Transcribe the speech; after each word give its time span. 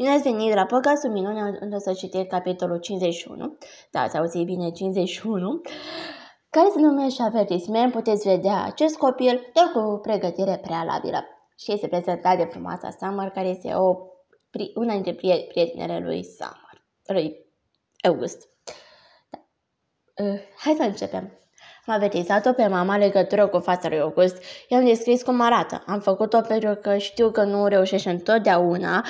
Bine 0.00 0.12
ați 0.12 0.22
venit 0.22 0.54
la 0.54 0.66
podcastul 0.66 1.10
Minune, 1.10 1.58
unde 1.60 1.74
o 1.74 1.78
să 1.78 1.92
citesc 1.92 2.26
capitolul 2.26 2.78
51. 2.78 3.58
Da, 3.90 4.00
ați 4.00 4.16
auzit 4.16 4.44
bine, 4.44 4.70
51 4.70 5.60
care 6.50 6.68
se 6.72 6.80
numește 6.80 7.22
avertisment, 7.22 7.92
puteți 7.92 8.28
vedea 8.28 8.64
acest 8.64 8.96
copil 8.96 9.50
doar 9.52 9.66
cu 9.72 9.98
pregătire 10.02 10.58
prealabilă. 10.62 11.24
Și 11.58 11.72
este 11.72 11.88
prezentat 11.88 12.36
de 12.36 12.44
frumoasa 12.44 12.90
Summer, 12.90 13.30
care 13.30 13.48
este 13.48 13.72
o, 13.74 13.96
una 14.74 14.92
dintre 14.92 15.14
prietenele 15.48 15.98
lui 15.98 16.24
Summer, 16.24 16.84
lui 17.06 17.46
August. 18.02 18.48
Da. 19.30 19.38
Uh, 20.24 20.40
hai 20.56 20.74
să 20.74 20.82
începem. 20.82 21.38
Am 21.86 21.94
avertizat-o 21.94 22.52
pe 22.52 22.66
mama 22.66 22.96
legătură 22.96 23.46
cu 23.46 23.58
fața 23.58 23.88
lui 23.88 24.00
August. 24.00 24.42
I-am 24.68 24.84
descris 24.84 25.22
cum 25.22 25.40
arată. 25.40 25.82
Am 25.86 26.00
făcut-o 26.00 26.40
pentru 26.40 26.74
că 26.74 26.96
știu 26.96 27.30
că 27.30 27.42
nu 27.42 27.66
reușește 27.66 28.10
întotdeauna 28.10 29.04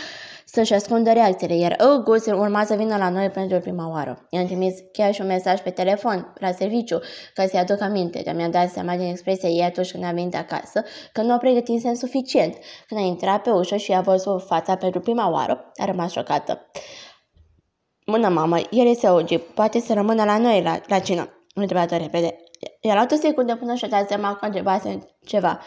să-și 0.52 0.74
ascundă 0.74 1.12
reacțiile, 1.12 1.56
iar 1.56 1.76
August 1.80 2.26
urma 2.26 2.64
să 2.64 2.74
vină 2.74 2.96
la 2.96 3.08
noi 3.08 3.30
pentru 3.30 3.58
prima 3.58 3.90
oară. 3.90 4.26
I-am 4.30 4.46
trimis 4.46 4.74
chiar 4.92 5.14
și 5.14 5.20
un 5.20 5.26
mesaj 5.26 5.60
pe 5.60 5.70
telefon, 5.70 6.32
la 6.38 6.52
serviciu, 6.52 7.00
ca 7.34 7.46
să-i 7.46 7.58
aduc 7.58 7.80
aminte, 7.80 8.22
dar 8.24 8.34
mi-am 8.34 8.50
dat 8.50 8.70
seama 8.70 8.96
din 8.96 9.08
expresia 9.08 9.48
ei 9.48 9.62
atunci 9.62 9.90
când 9.90 10.04
a 10.04 10.10
venit 10.10 10.34
acasă, 10.34 10.84
că 11.12 11.22
nu 11.22 11.34
o 11.34 11.38
pregătisem 11.38 11.94
suficient. 11.94 12.56
Când 12.86 13.00
a 13.00 13.04
intrat 13.04 13.42
pe 13.42 13.50
ușă 13.50 13.76
și 13.76 13.92
a 13.92 14.00
văzut 14.00 14.46
fața 14.46 14.76
pentru 14.76 15.00
prima 15.00 15.30
oară, 15.30 15.72
a 15.76 15.84
rămas 15.84 16.10
șocată. 16.10 16.70
Bună, 18.06 18.28
mamă, 18.28 18.56
el 18.70 18.86
este 18.86 19.08
OG, 19.08 19.36
poate 19.54 19.80
să 19.80 19.92
rămână 19.92 20.24
la 20.24 20.38
noi 20.38 20.62
la, 20.62 20.80
la 20.86 20.98
cină. 20.98 21.20
Am 21.20 21.62
întrebat-o 21.62 21.96
repede. 21.96 22.36
Iar 22.80 22.96
la 22.96 23.06
o 23.16 23.20
secundă 23.20 23.56
până 23.56 23.74
și-a 23.74 23.88
dat 23.88 24.08
seama 24.08 24.34
că 24.34 24.44
întrebase 24.44 25.06
ceva. 25.24 25.60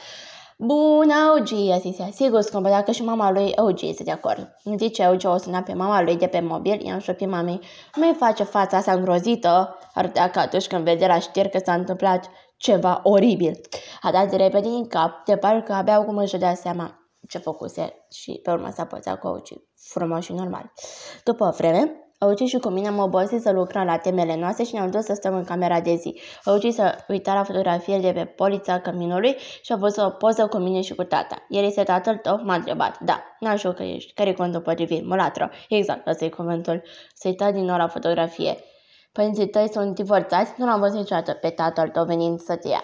Bună, 0.57 1.13
OG, 1.37 1.71
a 1.71 1.77
zis 1.77 1.99
ea. 1.99 2.09
Sigur, 2.11 2.41
scumpă, 2.41 2.69
dacă 2.69 2.91
și 2.91 3.03
mama 3.03 3.31
lui 3.31 3.53
OG 3.55 3.81
este 3.81 4.03
de 4.03 4.11
acord. 4.11 4.55
În 4.63 4.77
zi 4.77 4.91
ce 4.91 5.07
OG 5.07 5.21
o 5.23 5.37
suna 5.37 5.61
pe 5.61 5.73
mama 5.73 6.01
lui 6.01 6.15
de 6.15 6.27
pe 6.27 6.39
mobil, 6.39 6.85
i-am 6.85 6.99
șopit 6.99 7.27
mamei. 7.27 7.59
Nu 7.95 8.03
mai 8.03 8.13
face 8.13 8.43
fața 8.43 8.77
asta 8.77 8.91
îngrozită, 8.91 9.77
arătea 9.93 10.29
ca 10.29 10.41
atunci 10.41 10.67
când 10.67 10.83
vede 10.83 11.05
la 11.05 11.19
știri 11.19 11.49
că 11.49 11.59
s-a 11.65 11.73
întâmplat 11.73 12.29
ceva 12.57 12.99
oribil. 13.03 13.61
A 14.01 14.11
dat 14.11 14.29
de 14.29 14.35
repede 14.35 14.69
din 14.69 14.87
cap, 14.87 15.25
de 15.25 15.37
parcă 15.37 15.73
abia 15.73 15.93
acum 15.93 16.17
își 16.17 16.37
dea 16.37 16.53
seama 16.53 16.99
ce 17.27 17.37
făcuse 17.37 18.05
și 18.11 18.39
pe 18.43 18.51
urmă 18.51 18.69
s-a 18.75 18.85
pățat 18.85 19.19
cu 19.19 19.27
OG. 19.27 19.47
Frumos 19.75 20.23
și 20.23 20.33
normal. 20.33 20.71
După 21.23 21.45
o 21.45 21.49
vreme, 21.49 21.91
Auci 22.23 22.47
și 22.47 22.57
cu 22.57 22.69
mine 22.69 22.87
am 22.87 22.97
obosit 22.97 23.41
să 23.41 23.51
lucrăm 23.51 23.85
la 23.85 23.97
temele 23.97 24.35
noastre 24.35 24.63
și 24.63 24.73
ne-am 24.73 24.89
dus 24.91 25.05
să 25.05 25.13
stăm 25.13 25.35
în 25.35 25.43
camera 25.43 25.81
de 25.81 25.95
zi. 25.95 26.21
Auci 26.43 26.73
să 26.73 26.97
uita 27.07 27.33
la 27.33 27.43
fotografie 27.43 27.99
de 27.99 28.11
pe 28.11 28.25
polița 28.25 28.79
căminului 28.79 29.35
și 29.61 29.71
a 29.71 29.75
văzut 29.75 30.03
o 30.03 30.09
poză 30.09 30.47
cu 30.47 30.57
mine 30.57 30.81
și 30.81 30.95
cu 30.95 31.03
tata. 31.03 31.45
El 31.49 31.63
este 31.63 31.83
tatăl 31.83 32.17
tău? 32.17 32.39
M-a 32.43 32.55
întrebat. 32.55 32.99
Da, 32.99 33.23
n-am 33.39 33.55
știut 33.55 33.75
că 33.75 33.83
ești. 33.83 34.13
Care 34.13 34.29
e 34.29 34.33
cuvântul 34.33 34.61
potrivit? 34.61 35.05
Mulatră. 35.05 35.51
Exact, 35.69 36.07
ăsta 36.07 36.25
e 36.25 36.29
cuvântul. 36.29 36.83
Să 37.13 37.27
uita 37.27 37.51
din 37.51 37.63
nou 37.63 37.77
la 37.77 37.87
fotografie. 37.87 38.57
Părinții 39.11 39.47
tăi 39.47 39.69
sunt 39.71 39.95
divorțați? 39.95 40.53
Nu 40.57 40.65
l-am 40.65 40.79
văzut 40.79 40.97
niciodată 40.97 41.33
pe 41.33 41.49
tatăl 41.49 41.87
tău 41.87 42.05
venind 42.05 42.39
să 42.39 42.55
te 42.55 42.67
ia. 42.67 42.83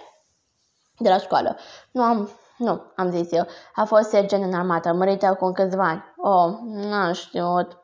De 0.97 1.09
la 1.09 1.17
școală. 1.17 1.57
Nu 1.91 2.03
am, 2.03 2.29
nu, 2.57 2.81
am 2.95 3.09
zis 3.09 3.31
eu. 3.31 3.47
A 3.75 3.83
fost 3.83 4.09
sergent 4.09 4.43
în 4.43 4.53
armată, 4.53 4.93
mărit 4.93 5.23
acum 5.23 5.51
câțiva 5.51 5.87
ani. 5.87 6.03
Oh, 6.17 6.57
n-am 6.89 7.13
știut. 7.13 7.77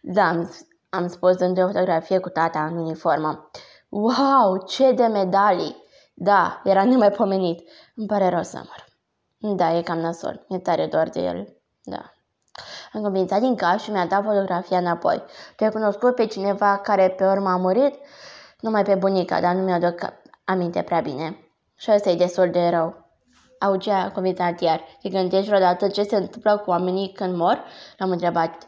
Da, 0.00 0.28
am 0.28 0.50
spus 1.08 1.36
dând 1.36 1.58
o 1.62 1.66
fotografie 1.66 2.18
cu 2.18 2.28
tata 2.28 2.64
în 2.64 2.76
uniformă. 2.76 3.50
Wow, 3.88 4.64
ce 4.66 4.92
de 4.92 5.06
medalii! 5.06 5.84
Da, 6.14 6.60
era 6.64 6.84
nemaipomenit. 6.84 7.68
Îmi 7.94 8.06
pare 8.06 8.28
rău, 8.28 8.42
Summer. 8.42 8.84
Da, 9.38 9.76
e 9.76 9.82
cam 9.82 9.98
nasol. 9.98 10.46
E 10.48 10.58
tare 10.58 10.86
doar 10.86 11.08
de 11.08 11.20
el. 11.20 11.56
Da. 11.82 12.12
Am 12.92 13.02
convințat 13.02 13.40
din 13.40 13.56
cap 13.56 13.78
și 13.78 13.90
mi-a 13.90 14.06
dat 14.06 14.24
fotografia 14.24 14.78
înapoi. 14.78 15.22
Tu 15.56 15.64
ai 15.64 15.70
cunoscut 15.70 16.14
pe 16.14 16.26
cineva 16.26 16.78
care 16.78 17.10
pe 17.10 17.26
urmă 17.26 17.48
a 17.48 17.56
murit? 17.56 17.94
Numai 18.60 18.82
pe 18.82 18.94
bunica, 18.94 19.40
dar 19.40 19.54
nu 19.54 19.62
mi-aduc 19.62 20.12
aminte 20.44 20.82
prea 20.82 21.00
bine. 21.00 21.38
Și 21.74 21.90
asta 21.90 22.10
e 22.10 22.16
destul 22.16 22.50
de 22.50 22.68
rău. 22.68 23.04
Augea 23.58 24.02
a 24.02 24.10
convințat 24.10 24.60
iar. 24.60 24.80
Te 25.02 25.08
gândești 25.08 25.46
vreodată 25.46 25.88
ce 25.88 26.02
se 26.02 26.16
întâmplă 26.16 26.58
cu 26.58 26.70
oamenii 26.70 27.12
când 27.12 27.36
mor? 27.36 27.64
L-am 27.98 28.10
întrebat. 28.10 28.64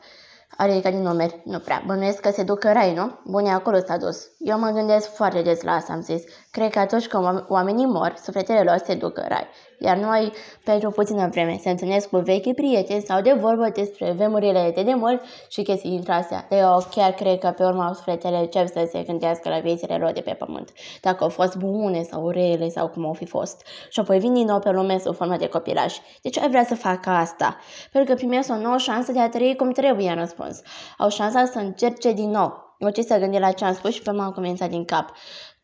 A 0.56 0.66
ridicat 0.66 0.92
din 0.92 1.03
numeri. 1.03 1.41
Nu 1.44 1.59
prea. 1.59 1.82
Bănuiesc 1.86 2.20
că 2.20 2.31
se 2.31 2.42
duc 2.42 2.64
în 2.64 2.72
rai, 2.72 2.94
nu? 2.94 3.19
Bun, 3.25 3.47
acolo 3.47 3.78
s-a 3.86 3.97
dus. 3.97 4.26
Eu 4.38 4.59
mă 4.59 4.70
gândesc 4.70 5.14
foarte 5.14 5.42
des 5.42 5.62
la 5.62 5.72
asta, 5.72 5.92
am 5.92 6.00
zis. 6.00 6.22
Cred 6.50 6.70
că 6.70 6.78
atunci 6.78 7.06
când 7.06 7.44
oamenii 7.48 7.86
mor, 7.86 8.14
sufletele 8.22 8.62
lor 8.62 8.76
se 8.84 8.94
duc 8.94 9.16
în 9.16 9.25
rai. 9.28 9.48
Iar 9.81 9.97
noi, 9.97 10.32
pentru 10.64 10.91
puțină 10.91 11.28
vreme, 11.31 11.58
se 11.60 11.70
întâlnesc 11.70 12.08
cu 12.08 12.16
vechi 12.16 12.54
prieteni 12.54 13.03
sau 13.03 13.20
de 13.20 13.32
vorbă 13.41 13.69
despre 13.75 14.14
vemurile 14.16 14.72
de 14.75 14.82
demult 14.82 15.22
și 15.48 15.62
chestii 15.62 15.91
dintre 15.91 16.12
astea. 16.12 16.47
De 16.48 16.56
eu 16.56 16.87
chiar 16.91 17.12
cred 17.12 17.38
că 17.38 17.48
pe 17.56 17.64
urma 17.64 17.92
sufletele 17.94 18.37
încep 18.37 18.66
să 18.66 18.88
se 18.92 19.03
gândească 19.03 19.48
la 19.48 19.58
viețile 19.58 19.97
lor 19.97 20.12
de 20.12 20.20
pe 20.20 20.31
pământ. 20.31 20.72
Dacă 21.00 21.25
au 21.25 21.31
fost 21.31 21.56
bune 21.56 22.03
sau 22.03 22.28
rele 22.28 22.69
sau 22.69 22.88
cum 22.88 23.06
au 23.06 23.12
fi 23.12 23.26
fost. 23.26 23.66
Și 23.91 24.00
apoi 24.00 24.19
vin 24.19 24.34
din 24.34 24.47
nou 24.47 24.58
pe 24.58 24.70
lume 24.70 24.98
sub 24.98 25.14
formă 25.14 25.37
de 25.37 25.48
copilaș. 25.48 25.97
De 26.22 26.28
ce 26.28 26.41
ai 26.41 26.48
vrea 26.48 26.64
să 26.64 26.75
facă 26.75 27.10
asta? 27.10 27.56
Pentru 27.92 28.14
că 28.14 28.19
primesc 28.19 28.50
o 28.50 28.56
nouă 28.56 28.76
șansă 28.76 29.12
de 29.12 29.20
a 29.20 29.28
trăi 29.28 29.56
cum 29.56 29.70
trebuie, 29.70 30.10
am 30.10 30.19
răspuns. 30.38 30.60
Au 30.99 31.09
șansa 31.09 31.44
să 31.44 31.59
încerce 31.59 32.12
din 32.12 32.31
nou. 32.31 32.75
Nu 32.78 32.91
ce 32.91 33.03
să 33.03 33.19
gândi 33.19 33.38
la 33.38 33.53
ce 33.53 33.65
am 33.65 33.75
spus 33.75 33.93
și 33.93 34.03
pe 34.03 34.10
m-am 34.10 34.31
comențat 34.31 34.69
din 34.69 34.84
cap. 34.84 35.12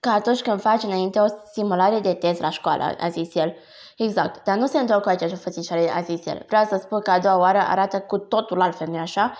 Ca 0.00 0.10
atunci 0.10 0.42
când 0.42 0.60
faci 0.60 0.82
înainte 0.82 1.18
o 1.18 1.26
simulare 1.52 2.00
de 2.00 2.12
test 2.12 2.40
la 2.40 2.50
școală, 2.50 2.96
a 3.00 3.08
zis 3.08 3.34
el. 3.34 3.54
Exact, 3.96 4.44
dar 4.44 4.56
nu 4.56 4.66
se 4.66 4.78
întorc 4.78 5.02
cu 5.02 5.08
aceeași 5.08 5.36
fățișare, 5.36 5.90
a 5.90 6.00
zis 6.00 6.26
el. 6.26 6.44
Vreau 6.46 6.64
să 6.64 6.78
spun 6.82 7.00
că 7.00 7.10
a 7.10 7.18
doua 7.18 7.38
oară 7.38 7.58
arată 7.58 8.00
cu 8.00 8.18
totul 8.18 8.60
altfel, 8.60 8.88
nu 8.88 8.98
așa? 8.98 9.32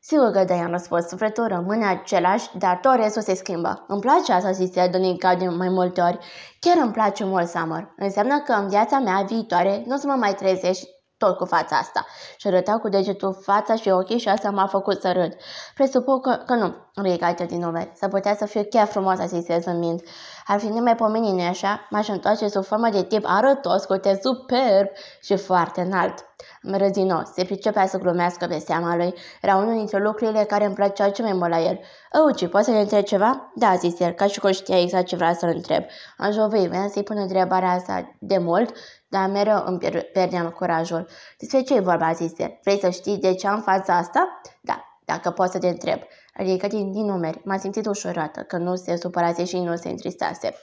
Sigur 0.00 0.30
că 0.30 0.44
de-aia 0.44 0.64
am 0.64 0.70
răspuns, 0.70 1.06
sufletul 1.06 1.46
rămâne 1.46 1.86
același, 1.86 2.48
dar 2.58 2.78
tot 2.82 2.94
restul 2.94 3.22
se 3.22 3.34
schimbă. 3.34 3.84
Îmi 3.88 4.00
place 4.00 4.32
asta, 4.32 4.50
zis 4.50 4.76
el, 4.76 4.88
dând 4.90 5.18
cap 5.18 5.38
de 5.38 5.48
mai 5.48 5.68
multe 5.68 6.00
ori. 6.00 6.18
Chiar 6.60 6.76
îmi 6.82 6.92
place 6.92 7.24
mult, 7.24 7.48
Summer. 7.48 7.92
Înseamnă 7.96 8.38
că 8.38 8.52
în 8.52 8.68
viața 8.68 8.98
mea 8.98 9.22
viitoare 9.26 9.82
nu 9.86 9.94
o 9.94 9.98
să 9.98 10.06
mă 10.06 10.14
mai 10.14 10.34
trezești 10.34 10.88
tot 11.18 11.36
cu 11.36 11.44
fața 11.44 11.76
asta. 11.76 12.06
Și 12.36 12.46
arăta 12.46 12.78
cu 12.78 12.88
degetul 12.88 13.38
fața 13.42 13.74
și 13.74 13.88
ochii 13.88 14.18
și 14.18 14.28
asta 14.28 14.50
m-a 14.50 14.66
făcut 14.66 15.00
să 15.00 15.12
râd. 15.12 15.36
Presupun 15.74 16.20
că, 16.20 16.42
că 16.46 16.54
nu, 16.54 16.74
ridicat 16.94 17.42
din 17.42 17.60
nume. 17.60 17.92
Să 17.94 18.08
putea 18.08 18.34
să 18.34 18.46
fiu 18.46 18.62
chiar 18.70 18.86
frumoasă, 18.86 19.24
zise 19.26 19.58
zâmbind. 19.58 20.00
Ar 20.46 20.58
fi 20.58 20.66
nemaipomenit, 20.66 21.32
nu 21.32 21.46
așa? 21.48 21.86
M-aș 21.90 22.08
întoarce 22.08 22.48
sub 22.48 22.64
formă 22.64 22.88
de 22.88 23.02
tip 23.02 23.24
arătos, 23.26 23.84
cu 23.84 23.96
te 23.96 24.18
superb 24.22 24.88
și 25.20 25.36
foarte 25.36 25.80
înalt. 25.80 26.26
Am 26.62 26.90
din 26.92 27.06
nou, 27.06 27.22
se 27.34 27.44
pricepea 27.44 27.86
să 27.86 27.98
glumească 27.98 28.46
pe 28.46 28.58
seama 28.58 28.96
lui. 28.96 29.14
Era 29.42 29.56
unul 29.56 29.74
dintre 29.74 29.98
lucrurile 29.98 30.44
care 30.44 30.64
îmi 30.64 30.74
plăceau 30.74 31.10
cel 31.10 31.24
mai 31.24 31.34
mult 31.34 31.50
la 31.50 31.60
el. 31.60 31.80
Auci, 32.12 32.48
poți 32.48 32.64
să 32.64 32.70
ne 32.70 32.80
întreb 32.80 33.02
ceva? 33.02 33.50
Da, 33.54 33.74
zis 33.74 34.00
el, 34.00 34.12
ca 34.12 34.26
și 34.26 34.40
cum 34.40 34.50
știa 34.50 34.80
exact 34.80 35.06
ce 35.06 35.16
vrea 35.16 35.34
să-l 35.34 35.52
întreb. 35.54 35.84
Am 36.16 36.32
jovei, 36.32 36.68
vreau 36.68 36.88
să-i 36.88 37.02
pun 37.02 37.16
întrebarea 37.16 37.70
asta 37.70 38.16
de 38.18 38.38
mult, 38.38 38.74
dar 39.08 39.28
mereu 39.28 39.62
îmi 39.66 39.78
pierdeam 40.12 40.50
curajul. 40.50 41.06
Despre 41.38 41.60
ce 41.60 41.74
e 41.74 41.80
vorba, 41.80 42.12
zis 42.12 42.38
el? 42.38 42.58
Vrei 42.62 42.78
să 42.78 42.90
știi 42.90 43.16
de 43.16 43.34
ce 43.34 43.46
am 43.46 43.60
fața 43.60 43.96
asta? 43.96 44.40
Da, 44.60 44.84
dacă 45.04 45.30
poți 45.30 45.52
să 45.52 45.58
te 45.58 45.68
întreb. 45.68 45.98
Adică 46.34 46.66
din, 46.66 46.92
din 46.92 47.04
numeri, 47.04 47.40
m-a 47.44 47.58
simțit 47.58 47.86
ușurată, 47.86 48.40
că 48.40 48.56
nu 48.56 48.74
se 48.74 48.96
supărase 48.96 49.44
și 49.44 49.58
nu 49.58 49.76
se 49.76 49.88
întristase. 49.88 50.54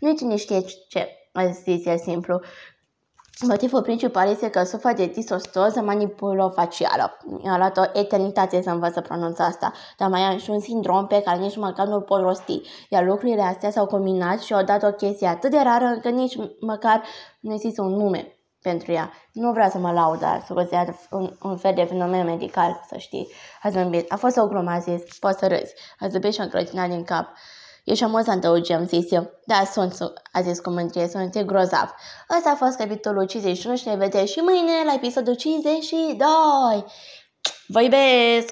Nici 0.00 0.20
nu 0.20 0.36
știe 0.36 0.60
ce, 0.88 1.08
a 1.32 1.46
zis 1.46 1.86
el 1.86 1.98
simplu. 1.98 2.40
Motivul 3.46 3.82
principal 3.82 4.28
este 4.28 4.50
că 4.50 4.62
suferă 4.62 4.94
de 4.94 5.06
disostoză 5.06 5.80
manipulofacială. 5.80 7.16
Mi-a 7.42 7.56
luat 7.56 7.76
o 7.76 7.98
eternitate 7.98 8.62
să 8.62 8.70
învăț 8.70 8.92
să 8.92 9.00
pronunț 9.00 9.38
asta, 9.38 9.72
dar 9.96 10.08
mai 10.08 10.20
am 10.20 10.38
și 10.38 10.50
un 10.50 10.60
sindrom 10.60 11.06
pe 11.06 11.22
care 11.22 11.38
nici 11.38 11.56
măcar 11.56 11.86
nu-l 11.86 12.00
pot 12.00 12.20
rosti. 12.20 12.60
Iar 12.88 13.04
lucrurile 13.04 13.42
astea 13.42 13.70
s-au 13.70 13.86
combinat 13.86 14.40
și 14.40 14.54
au 14.54 14.62
dat 14.62 14.82
o 14.82 14.92
chestie 14.92 15.26
atât 15.26 15.50
de 15.50 15.60
rară 15.62 15.84
încât 15.84 16.12
nici 16.12 16.36
măcar 16.60 17.02
nu 17.40 17.52
există 17.52 17.82
un 17.82 17.92
nume 17.92 18.38
pentru 18.62 18.92
ea. 18.92 19.12
Nu 19.32 19.52
vreau 19.52 19.70
să 19.70 19.78
mă 19.78 19.92
laud, 19.92 20.18
dar 20.18 20.44
să 20.46 20.52
consider 20.52 20.94
un, 21.10 21.36
un 21.42 21.56
fel 21.56 21.74
de 21.74 21.84
fenomen 21.84 22.24
medical, 22.24 22.84
să 22.88 22.96
știi. 22.96 23.28
A 23.62 23.70
zâmbit. 23.70 24.12
A 24.12 24.16
fost 24.16 24.36
o 24.36 24.46
glumă, 24.46 24.70
a 24.70 24.78
zis. 24.78 25.18
Poți 25.18 25.38
să 25.38 25.46
râzi. 25.46 25.74
A 25.98 26.08
zâmbit 26.08 26.32
și 26.32 26.40
a 26.40 26.42
încrotinat 26.42 26.88
din 26.88 27.04
cap. 27.04 27.28
Ești 27.88 28.04
amuzantă, 28.04 28.50
Ugi, 28.50 28.72
am 28.72 28.86
zis 28.86 29.10
eu. 29.10 29.30
Da, 29.44 29.64
sunt, 29.72 30.12
a 30.32 30.40
zis 30.40 30.60
cu 30.60 30.70
mândrie, 30.70 31.08
sunt 31.08 31.34
e 31.34 31.42
grozav. 31.42 31.94
Ăsta 32.36 32.50
a 32.50 32.54
fost 32.54 32.76
capitolul 32.76 33.26
51 33.26 33.76
și 33.76 33.88
ne 33.88 33.96
vedem 33.96 34.24
și 34.24 34.38
mâine 34.38 34.72
la 34.84 34.94
episodul 34.94 35.34
52. 35.34 36.26
Vă 37.66 37.80
iubesc! 37.82 38.46